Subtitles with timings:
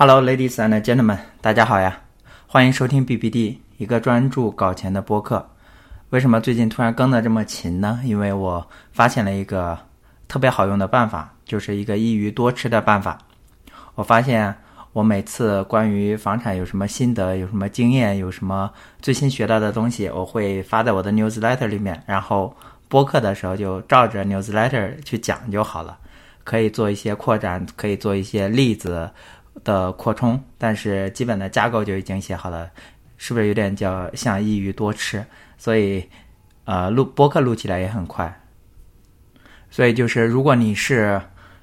[0.00, 2.02] Hello, ladies and gentlemen，大家好呀！
[2.46, 5.44] 欢迎收听 BBD，一个专注搞钱的播客。
[6.10, 8.00] 为什么最近突然更的这么勤呢？
[8.04, 9.76] 因为我发现了一个
[10.28, 13.18] 特别好用的办法，就是一个一鱼多吃的办法。
[13.96, 14.54] 我发现
[14.92, 18.70] 我每次关于房产有什么心得、有什么经验、有什么
[19.02, 25.98] 最新学到的东西，我会发在我的 newsletter 里面，然后播客的时候就照着 newsletter 去讲就好了。
[26.44, 29.10] 可以做一些扩展，可以做一些例子。
[29.64, 32.70] 的扩充，但是基本的架构就已经写好了，
[33.16, 35.24] 是不是有点叫像一鱼多吃？
[35.56, 36.08] 所以，
[36.64, 38.40] 呃，录播客录起来也很快。
[39.70, 41.20] 所以就是，如果你是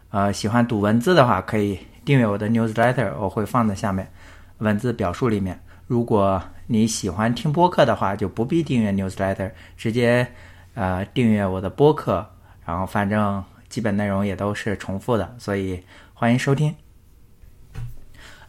[0.10, 4.12] 呃喜欢读文字的话，可以订阅我的 newsletter，我会放在下面
[4.60, 5.60] 文字表述里面。
[5.88, 10.28] 如果你喜欢听播客的话，就不必订阅 newsletter，直接
[10.74, 12.28] 呃订阅我的播客，
[12.66, 15.84] 然后反正基本内容也都是重复的，所以
[16.14, 16.85] 欢迎收听。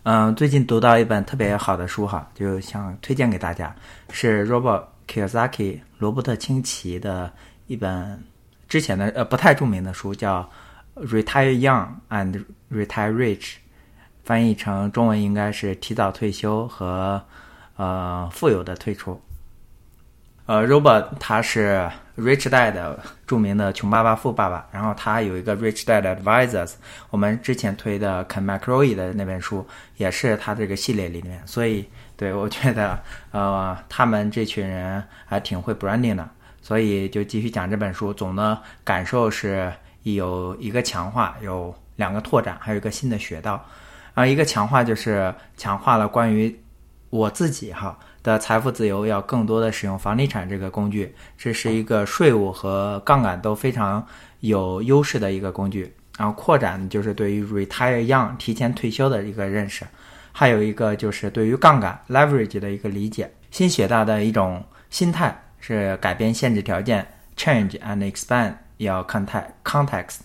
[0.08, 3.74] 嗯，最近读到一本特别好的书哈，就想推荐给大家，
[4.12, 7.28] 是 Robert Kiyosaki 罗伯特清崎的
[7.66, 8.22] 一本
[8.68, 10.48] 之前的呃不太著名的书，叫
[11.04, 13.40] 《Retire Young and Retire Rich》，
[14.22, 17.20] 翻译成中文应该是提早退休和
[17.74, 19.20] 呃富有的退出。
[20.46, 26.72] 呃，Robert 他是 Rich Dad 著名的穷爸爸富爸爸，然后他有一个 Rich Dad Advisors，
[27.10, 29.66] 我们之前推的 Ken McRoy 的那本书
[29.98, 32.98] 也是他这个系列里面，所以对我觉得
[33.32, 36.26] 呃他们这群人还挺会 branding 的，
[36.62, 38.14] 所以就继续讲这本书。
[38.14, 39.70] 总的感受是
[40.02, 43.62] 有一个强化，有两个拓展，还有一个新的学到。
[44.14, 46.58] 啊，一个强化就是强化了关于
[47.10, 47.98] 我自己哈。
[48.22, 54.04] 的财富自由要更多的使用房地产这个工具，这是一个税务和杠杆都非常
[54.40, 55.94] 有优势的一个工具。
[56.18, 59.84] 然后扩展就是对于 retire young 提前退休的一个认识，
[60.32, 63.30] 还有一个就是对于杠杆 leverage 的一个理解。
[63.52, 67.06] 新学到的一种心态是改变限制条件
[67.36, 70.16] change and expand 要 context context。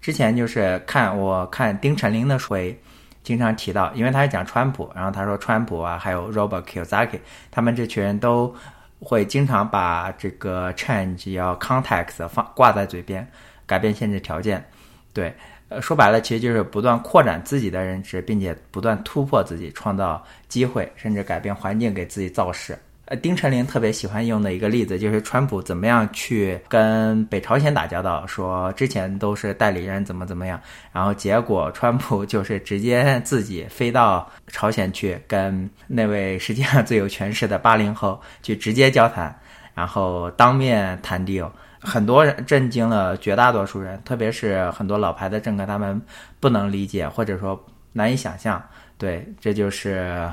[0.00, 2.80] 之前就是看我看丁晨林的会。
[3.22, 7.18] 经常提到，因为他是讲川普，然后他说川普啊，还有 Robert Kiyosaki，
[7.50, 8.54] 他们这群人都
[9.00, 13.26] 会经常把这个 change 要 context 放挂在嘴边，
[13.66, 14.64] 改变限制条件，
[15.12, 15.34] 对，
[15.68, 22.78] 呃，说白了其实就是不断扩展自己的认知，并且不断突破自己，创造机会，甚至改变环境，给自己造势。
[23.08, 30.60] 呃，丁晨林特别喜欢用的一个例子就是川普怎么样去跟北朝鲜打交道，说之前都是代理人怎么怎么样，
[30.92, 39.34] 然后结果川普就是直接自己飞到朝鲜去跟那位实际上最有权势的八零后去直接交谈，
[39.72, 45.98] 然后当面谈 deal，很多人震惊了绝大多数人，特别是很多老牌的政客，他们
[46.40, 47.58] 不能理解或者说
[47.90, 48.62] 难以想象，
[48.98, 50.30] 对，这就是。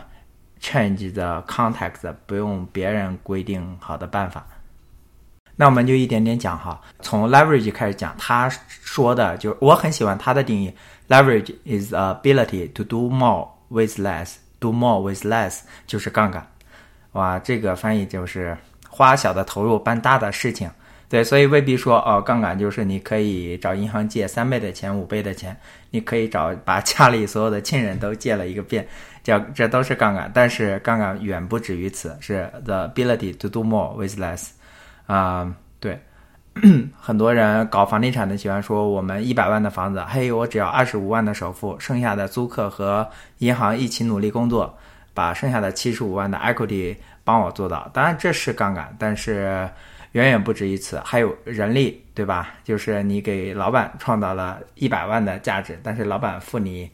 [0.65, 4.43] Change the context，不用别人规定好的办法。
[5.55, 8.15] 那我们就一点点讲哈，从 leverage 开始讲。
[8.17, 10.73] 他说的就是我很喜欢他的定义
[11.07, 16.45] ，leverage is ability to do more with less，do more with less 就是杠杆。
[17.11, 18.57] 哇，这个翻译就是
[18.89, 20.67] 花小的投入办大的事情。
[21.07, 25.55] 对，所以未必说哦，杠杆就是你可以找银行借三倍的钱、五倍的钱，
[25.91, 28.85] 你可以找把家里所有的亲人都借了一个遍。
[29.25, 34.49] 这这都是杠杆，但是杠杆远不止于此，是 the ability to do more with less。
[35.07, 35.99] 啊，对，
[36.95, 43.09] 很多人搞房地产的喜欢说，我们一百万的房子，嘿，我只要二十五万的首付，剩下的租客和
[43.39, 44.77] 银行一起努力工作，
[45.15, 47.89] 把剩下的七十五万的 equity 帮我做到。
[47.91, 49.67] 当然这是杠杆，但是
[50.11, 52.53] 远远不止于此，还有人力，对吧？
[52.63, 56.87] 就是你给老板创造了一百万的价值，但是老板付你。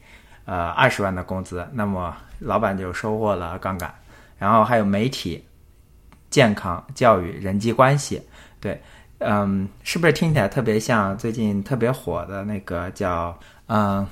[0.46, 3.94] 呃，二十万的工资，那么老板就收获了杠杆，
[4.38, 5.44] 然后还有媒体、
[6.30, 8.22] 健康、教育、人际关系，
[8.60, 8.82] 对，
[9.20, 13.38] 嗯，是不是听起来特别像最近特别火的那个叫
[13.68, 14.06] 嗯，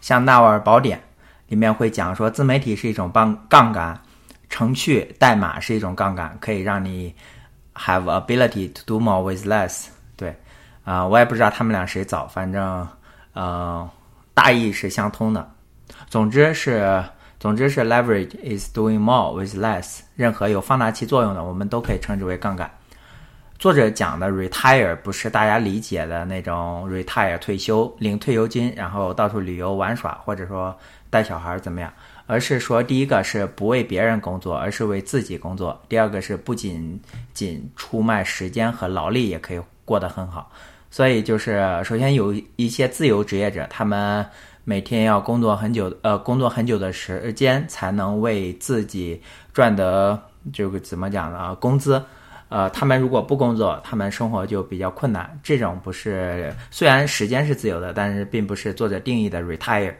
[0.00, 0.98] 像《纳瓦尔宝典》
[1.48, 3.96] 里面会讲说，自媒体是一种帮杠杆，
[4.48, 7.14] 程序代码是一种杠杆，可以让你
[7.74, 9.88] have ability to do more with less。
[10.16, 10.34] 对，
[10.84, 12.88] 啊，我也不知道他们俩谁早，反正
[13.34, 13.88] 呃，
[14.32, 15.50] 大意是相通的。
[16.08, 17.02] 总之是，
[17.40, 20.00] 总之是 leverage is doing more with less。
[20.14, 22.70] 任何有放大器作用的，我们都可以称之为杠杆。
[23.58, 30.76] 作者讲的 retire 不是大家理解的那种 retire 退休领退休金，然后到处旅游玩耍，或者说
[31.08, 31.92] 带小孩怎么样，
[32.26, 37.00] 而是说第一个是不为别人工作，而是为自己工作；第二个是不仅
[37.32, 40.50] 仅出卖时间和劳力也可以过得很好。
[40.90, 44.24] 所以就是首先有一些自由职业者，他们。
[44.64, 49.20] 每天要工作很久，呃，工作很久的时间才能为自己
[49.52, 50.18] 赚得
[50.52, 51.54] 这个怎么讲呢？
[51.56, 52.02] 工资。
[52.48, 55.38] 呃，他们如果不工作，他们生活就比较困难。
[55.42, 59.92] 这种不是虽然时间是自由的，但是并不是作者定义的 retire。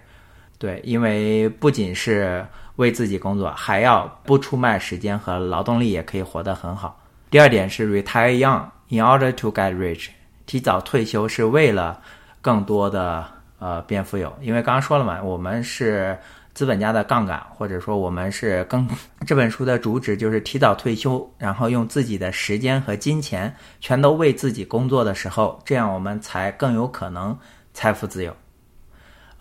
[0.56, 2.46] 对，因为不仅是
[2.76, 7.02] 为自己工作，还要不出卖时间和劳动力，也可以活得很好。
[7.28, 10.08] 第二点是 retire young in order to get rich，
[10.46, 12.00] 提早退休是为了
[12.40, 13.26] 更多的
[13.58, 14.32] 呃变富有。
[14.40, 16.18] 因为刚刚说了嘛，我们是。
[16.54, 18.88] 资本家的杠杆，或者说我们是更
[19.26, 27.36] 这本书的主旨就是提早退休，然后用自己的时间和金钱全都为自己工作的时候，这样我们才更有可能
[27.72, 28.32] 财富自由。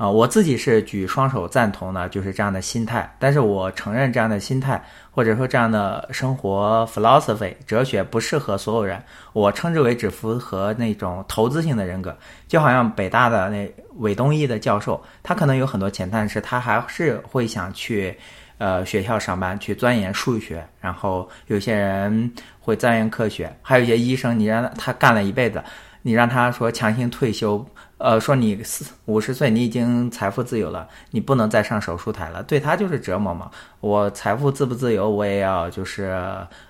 [0.04, 3.10] 啊，我自己是举双手赞同的，就是这样的心态。
[3.20, 9.02] 但是我承认这样的心态，或者说这样的生活 philosophy 哲学不适合所有人。
[9.32, 12.14] 我称之为只符合那种投资性的人格。
[12.50, 18.14] 就好像北大的那韦东奕的教授，他可能有很多钱，但是他还是会想去
[18.58, 20.68] 呃学校上班，去钻研数学。
[20.82, 22.30] 然后有些人
[22.60, 25.64] 会钻研科学，还有一些医生，你让他干了一辈子，
[26.04, 27.66] 你让他说强行退休。
[28.00, 33.50] 呃，说你四五十岁，你已经财富自由了，你不能再上手术台了，对他就是折磨嘛。
[33.80, 36.14] 我财富自不自由，我也要就是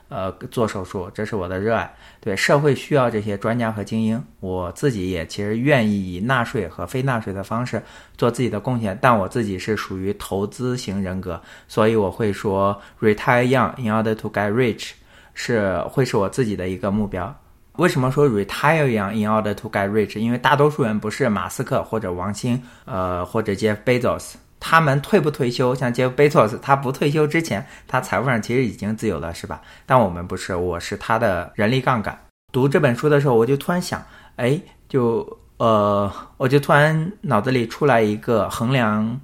[0.10, 1.92] 呃做手术，这是我的热爱。
[2.20, 7.82] 对社会需要这些专家和精英，我自己也其实愿意以纳税和非纳税的方式
[8.16, 14.92] 做自己的贡献，但我自己是属于投资型人格，所以我会说 retire young in order to get rich
[15.34, 17.36] 是会是我自己的一个目标。
[17.78, 20.20] 为什么说 retire young in order to get rich？
[20.20, 25.74] 因为大多数人不是马斯克或者王兴，呃，或者 Jeff Bezos，他们退不退休？
[25.74, 29.60] 像 Jeff Bezos，他不退休之前，他财务上其实已经自由了，是吧？
[29.88, 32.16] 但我们不是，我是他的人力杠杆。
[32.52, 34.06] 读这本书的时候，我就突然想，
[34.36, 35.28] 哎，就
[35.58, 39.20] 呃，我就突然脑子里出来一个衡量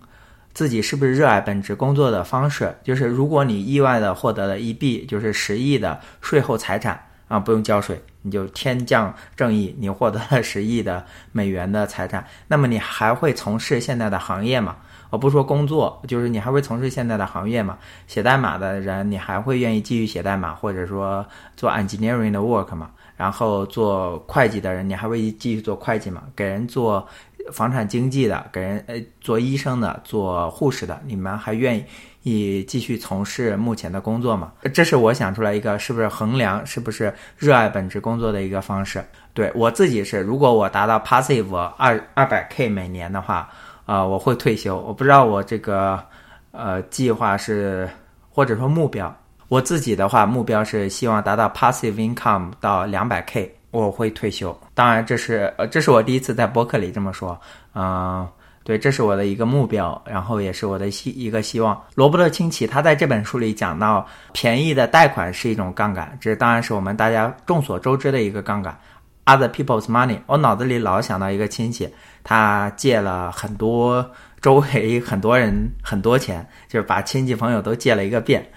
[0.56, 7.00] 自己是不是热爱本职工作的方式，就是如果你意外的获得了一笔，就是十亿的税后财产。
[7.30, 14.76] 啊，不用交税，你就天降正义，你获得了十亿的美元的财产，那么你还会从事现在的行业吗？
[15.10, 17.78] 我不说工作，就是你还会从事现在的行业吗？
[18.08, 21.26] 写代码的人，你还会愿意继续写代码，或者说
[21.56, 22.92] 做 engineering 的 work 吗？
[23.18, 26.24] 然后做会计的人，你还会继续做会计吗？
[26.36, 27.08] 给人做
[27.52, 31.84] 房产经纪的，给人呃做医生的，做护士的，你们还愿意？
[32.24, 34.52] 以继续从事目前的工作嘛？
[34.74, 39.04] 这是我想出来一个，是不是衡量是不是热爱本职工作的一个方式？
[39.34, 43.50] 对我自己是，如果我达到 passive 二二百 k 每年的话，
[43.86, 44.78] 啊，我会退休。
[44.82, 46.04] 我不知道我这个
[46.52, 47.90] 呃计划是
[48.30, 49.16] 或者说目标，
[49.48, 54.58] 我自己的话目标是希望达到 passive income 到两百 k，我会退休。
[54.74, 57.40] 当然，这是呃这是我第一次在博客里这么说，
[57.74, 58.28] 嗯。
[58.70, 61.76] 对，这是我的一个目标，然后也是我的希一个希望。
[61.96, 68.80] 罗伯特·清崎他在这本书里讲到，便宜的贷款是一种杠杆，这当然是我们大家众所周知的一个杠杆
[69.26, 70.20] ，other people's money。
[70.28, 71.92] 我脑子里老想到一个亲戚，
[72.24, 74.08] 他借了很多
[74.40, 78.48] 周围很多人很多钱，就是把亲戚朋友都借了一个遍，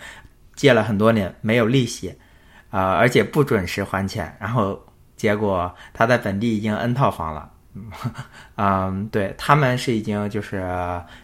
[0.54, 2.14] 借了很多年没有利息，
[2.68, 4.78] 呃，而且不准时还钱，然后
[5.16, 7.48] 结果他在本地已经 N 套房了。
[8.56, 10.62] 嗯，对他们是已经就是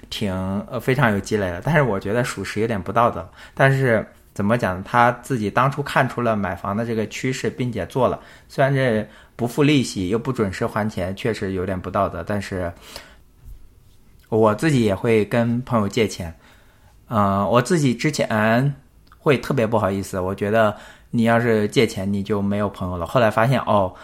[0.09, 0.33] 挺
[0.71, 3.29] 呃非常有积累了，但是我觉得属实有点不道德。
[3.52, 12.25] 但是怎么讲，他自己当初看出了买房的这个趋势，并且做了，虽然这不付利息又不准时还钱，确实有点不道德。
[12.26, 12.73] 但是
[14.31, 16.35] 我自己也会跟朋友借钱，
[17.09, 18.75] 嗯，我自己之前
[19.19, 20.75] 会特别不好意思，我觉得
[21.11, 23.05] 你要是借钱，你就没有朋友了。
[23.05, 23.95] 后来发现哦。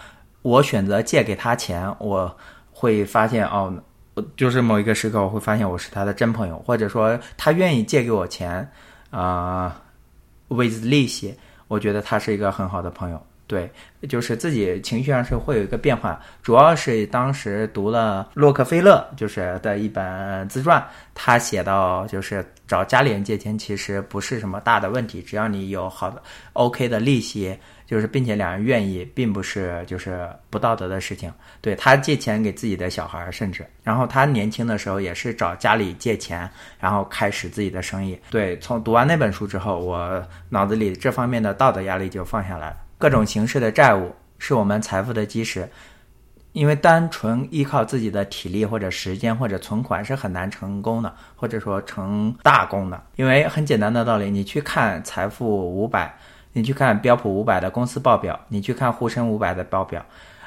[0.45, 2.31] 我选择借给他钱，我
[2.71, 3.73] 会发现哦，
[4.37, 8.69] 就是某一个时刻，我会发现我是他的真朋友，或者说他愿意借给我钱，
[9.09, 9.81] 啊
[10.49, 11.35] ，with 利息，
[11.67, 13.19] 我觉得他是一个很好的朋友。
[13.47, 13.69] 对，
[14.09, 20.83] 就是自己情绪上是会有一个变化，主要是当时读了洛克菲勒就是的一本自传，
[21.13, 26.21] 他写到就是找家里人借钱其实不是什么大的问题，只要你有好的
[26.53, 27.57] OK 的利息。
[27.87, 31.31] 就是并且两人愿意，并不是就是不道德的事情。
[31.61, 36.49] 对他借钱给自己的小孩，甚至然后他年轻的时候也是找家里借钱，
[36.79, 38.19] 然后开始自己的生意。
[38.31, 42.77] 对，从读完那本书之后，我脑子里这方面的道德压力就放下来了。
[42.97, 45.69] 各种形式的债务是我们财富的基石，
[46.53, 53.01] 因为单纯依靠自己的体力或者时间或者存款是很难成功的，或者说成大功的。
[53.15, 56.15] 因为很简单的道理，你去看财富五百。
[56.57, 60.01] 你去看标普五百的公司报表，你去看沪深五百的报表，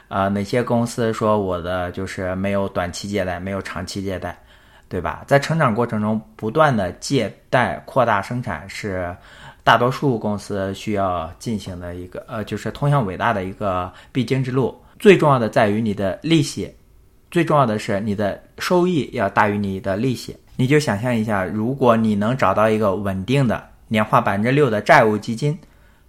[0.09, 4.35] 啊，哪些公司说我的就是没有短期借贷，没有长期借贷，
[4.89, 5.23] 对吧？
[5.27, 9.15] 在成长过程中，不断的借贷扩大生产是
[9.69, 14.75] 大多数公司需要进行的一个呃，就是通向伟大的一个必经之路。
[14.99, 16.75] 最重要的在于你的利息，
[17.31, 20.35] 最重要的是你的收益要大于你的利息。
[20.57, 25.55] 你就想象一下，如果你能找到一个稳定的年化百分之六的债务基金，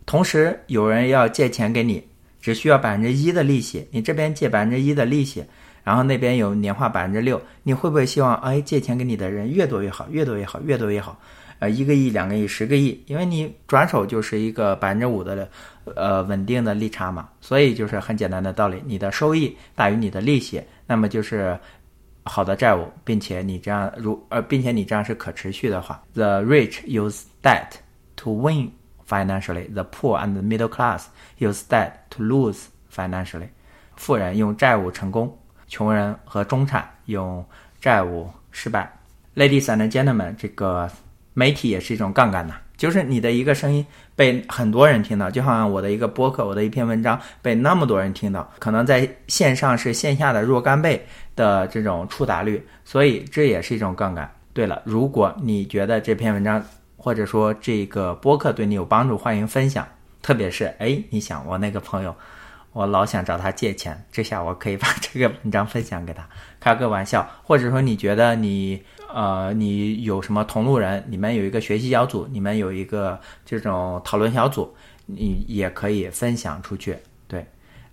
[0.06, 2.02] 同时有人要借钱给你，
[2.40, 5.44] 只需要百分之一的利息，你这边借百分之一的利息。
[5.84, 11.20] 然后那边有年化百分之六，你会不会希望哎借钱给你的人越多越好，越多越好，越多越好？
[11.60, 15.48] 呃，一个亿、两个亿、十个亿，因为你转手就是一个百分之五的
[15.96, 21.60] 呃稳定的利差嘛，所以就是很简单的道理，你的收益大于你的利息，那么就是
[22.24, 27.72] 好的债务，并且你这样如呃，并且你这样是可持续的话，The rich use debt
[28.18, 28.72] to win
[29.08, 31.06] financially, the poor and middle class
[31.40, 33.50] use debt to lose financially。
[33.96, 35.38] 富人用债务成功。
[35.72, 37.46] 穷人和中产用
[37.80, 38.92] 债务失败
[39.36, 40.90] ，Ladies and gentlemen，这个
[41.34, 51.06] 媒体也是一种杠杆呐，就是你的一个声音被很多人听到，就好像我的一个播客，我的一篇文章被那么多人听到，可能在线上是线下的若干倍
[51.36, 54.30] 的这种触达率，所以这也是一种杠杆。
[54.54, 56.62] 对了，如果你觉得这篇文章
[56.98, 59.88] 或者说这个播客对你有帮助，欢迎分享，
[60.22, 62.14] 特别是哎，你想我那个朋友。
[62.72, 66.24] 我老想找他借钱，这下我可以把这个文章分享给他，
[66.60, 67.28] 开个玩笑。
[67.42, 68.80] 或者说，你觉得你
[69.14, 71.04] 呃，你有什么同路人？
[71.08, 74.72] 你们有一个学习小组，你们有一个这种讨论小组，
[75.06, 76.96] 你也可以分享出去。
[77.28, 77.46] 对，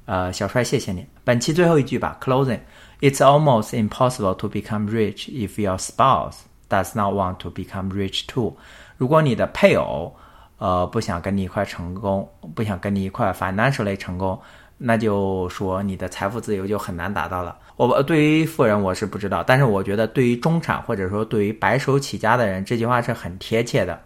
[0.05, 1.07] 呃，小帅，谢谢你。
[1.25, 8.55] 本期最后一句吧，closing，it's almost impossible to become rich if your spouse does not want to become rich too。
[8.99, 10.15] 如果你的配偶
[10.59, 14.39] 呃不想跟你一块成功，不想跟你一块 financially 成功。
[14.79, 17.57] 那就说你的财富自由就很难达到了。
[17.77, 24.01] 我对于富人我是不知道，但是我觉得对于中产或者说对于白手起家的人，这句话是很贴切的。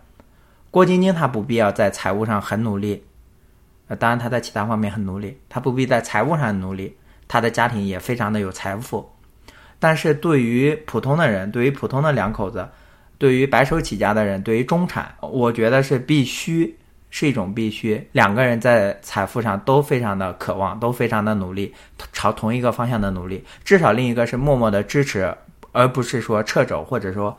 [0.70, 3.02] 郭晶晶她不必要在财务上很努力，
[3.88, 6.96] 呃，当然她在其他方面很努力，她不必在财务上努力，
[7.26, 9.10] 她的家庭也非常的有财富。
[9.78, 12.68] 但是对于普通的人，对于普通的两口子，
[13.18, 16.76] 对于白手起家的人，对于中产，我觉得是必须。
[17.10, 21.74] 是一种必须，两个人在财富上都非常的渴望，都非常的努力，
[22.12, 23.44] 朝同一个方向的努力。
[23.64, 25.36] 至少另一个是默默的支持，
[25.72, 27.36] 而不是说掣肘或者说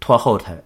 [0.00, 0.56] 拖后腿，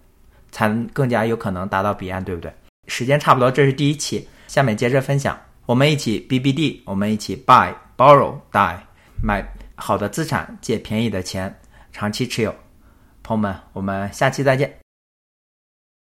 [0.50, 2.52] 才更加有可能达到彼岸，对不对？
[2.88, 8.76] 时间差不多，这是第一期，下面接着分享，我们一起 BBD，我们一起 Buy Borrow Die，
[9.22, 9.42] 买
[9.76, 11.58] 好的资产，借便宜的钱，
[11.92, 12.54] 长期持有。
[13.22, 14.81] 朋友们，我们下期再见。